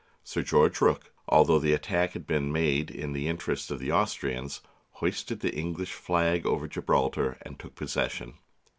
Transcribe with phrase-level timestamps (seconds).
[0.23, 4.61] Sir George Rooke, although the attack had been made in the interest of the Austrians,
[4.93, 8.33] hoisted the English flag over Gibraltar and took possession.